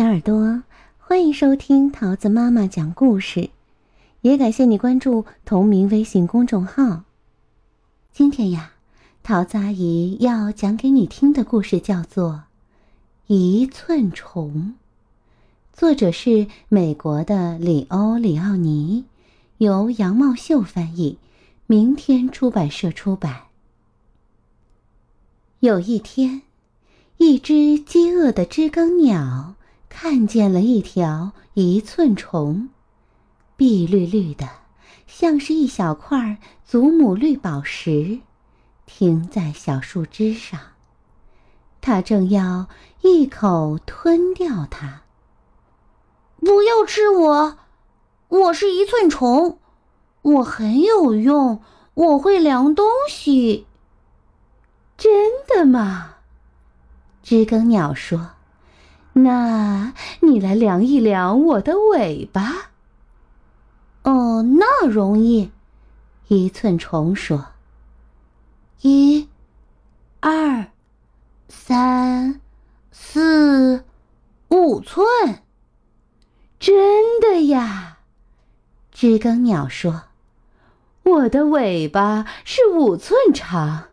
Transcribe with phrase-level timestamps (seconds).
[0.00, 0.62] 小耳朵，
[0.96, 3.50] 欢迎收听桃子妈妈讲故事，
[4.22, 7.02] 也感谢你关注同名微信公众号。
[8.10, 8.72] 今天呀，
[9.22, 12.44] 桃子阿姨要讲给你听的故事叫做
[13.34, 14.74] 《一寸虫》，
[15.78, 19.04] 作者是美国的里欧·里奥尼，
[19.58, 21.18] 由杨茂秀翻译，
[21.66, 23.42] 明天出版社出版。
[25.58, 26.40] 有一天，
[27.18, 29.56] 一只饥饿的知更鸟。
[29.90, 32.70] 看见了一条一寸虫，
[33.56, 34.48] 碧绿绿的，
[35.06, 38.20] 像是一小块祖母绿宝石，
[38.86, 40.58] 停在小树枝上。
[41.82, 42.68] 他正要
[43.02, 45.02] 一口吞掉它。
[46.38, 47.58] 不要吃我，
[48.28, 49.58] 我是一寸虫，
[50.22, 51.60] 我很有用，
[51.94, 53.66] 我会量东西。
[54.96, 56.14] 真的吗？
[57.22, 58.30] 知更鸟说。
[59.22, 62.70] 那你来量一量我的尾巴。
[64.02, 65.50] 哦，那容易。
[66.28, 67.46] 一寸虫说
[68.82, 69.28] ：“一、
[70.20, 70.66] 二、
[71.48, 72.40] 三、
[72.92, 73.84] 四、
[74.48, 75.42] 五寸。”
[76.60, 77.98] 真的呀？
[78.92, 80.04] 知更鸟说
[81.02, 83.88] ：“我的尾巴是五寸长。”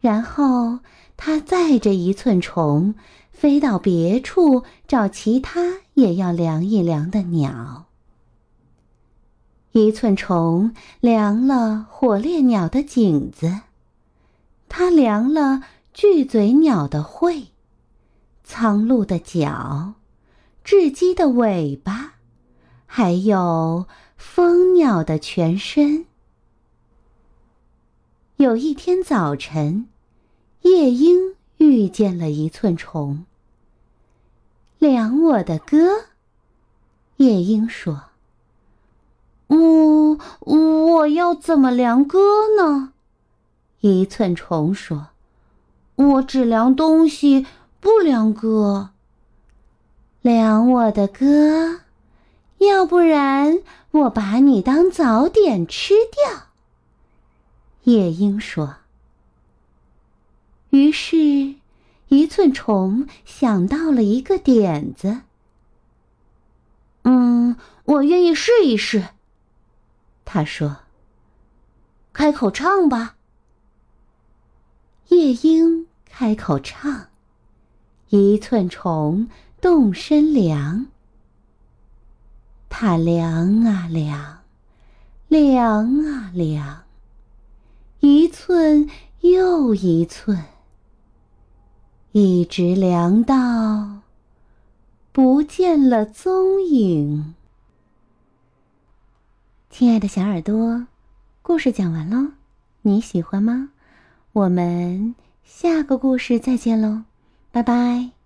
[0.00, 0.80] 然后
[1.16, 2.94] 他载着一寸虫。
[3.32, 7.86] 飞到别处找其他也要量一量的鸟。
[9.72, 13.60] 一寸虫量了火烈鸟的颈子，
[14.68, 15.62] 它量了
[15.94, 17.46] 巨嘴鸟的喙，
[18.44, 19.94] 苍鹭的脚，
[20.62, 22.16] 雉鸡的尾巴，
[22.84, 23.86] 还有
[24.18, 26.04] 蜂鸟的全身。
[28.40, 29.86] 有一天早晨，
[30.62, 33.26] 夜莺遇见了一寸虫。
[34.78, 36.06] 量我的歌，
[37.18, 38.04] 夜莺说
[39.48, 40.16] ：“呜
[40.46, 42.18] 嗯，我要怎么量歌
[42.56, 42.94] 呢？”
[43.80, 45.08] 一寸虫说
[45.96, 47.44] ：“我只量东西，
[47.78, 48.92] 不量歌。
[50.22, 51.80] 量我的歌，
[52.56, 53.58] 要不然
[53.90, 56.44] 我把你当早点吃掉。”
[57.90, 58.76] 夜莺说。
[60.70, 61.60] 于是。
[62.12, 65.20] 一寸虫想到了一个点子。
[67.04, 69.10] 嗯，我愿意试一试。
[70.24, 70.78] 他说
[72.12, 73.14] ：“开口唱吧。”
[75.06, 77.10] 夜莺开口唱，
[78.08, 79.28] 一寸虫
[79.60, 80.86] 动身量。
[82.68, 84.42] 它量啊量，
[85.28, 86.82] 量啊量，
[88.00, 88.88] 一寸
[89.20, 90.44] 又一寸。
[92.12, 94.00] 一直凉到
[95.12, 97.34] 不见了踪影。
[99.70, 100.86] 亲爱的小耳朵，
[101.42, 102.32] 故事讲完喽，
[102.82, 103.70] 你喜欢吗？
[104.32, 107.02] 我们下个故事再见喽，
[107.52, 108.19] 拜拜。